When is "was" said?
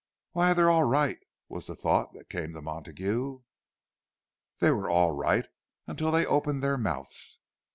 1.47-1.67